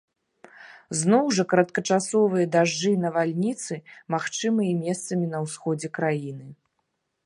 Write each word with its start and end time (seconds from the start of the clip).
Зноў 1.01 1.25
жа 1.39 1.45
кароткачасовыя 1.51 2.49
дажджы 2.57 2.89
і 2.95 2.99
навальніцы 3.05 3.73
магчымыя 4.17 4.71
месцамі 4.85 5.25
на 5.37 5.47
ўсходзе 5.49 5.97
краіны. 6.01 6.45